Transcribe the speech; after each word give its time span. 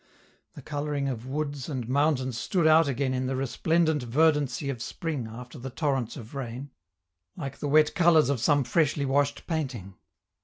The 0.55 0.63
coloring 0.63 1.07
of 1.09 1.27
woods 1.27 1.69
and 1.69 1.87
mountains 1.87 2.35
stood 2.35 2.65
out 2.65 2.87
again 2.87 3.13
in 3.13 3.27
the 3.27 3.35
resplendent 3.35 4.01
verdancy 4.01 4.71
of 4.71 4.81
spring 4.81 5.27
after 5.31 5.59
the 5.59 5.69
torrents 5.69 6.17
of 6.17 6.33
rain, 6.33 6.71
like 7.37 7.59
the 7.59 7.67
wet 7.69 7.93
colors 7.93 8.29
of 8.31 8.39
some 8.39 8.63
freshly 8.63 9.05
washed 9.05 9.45
painting. 9.45 9.93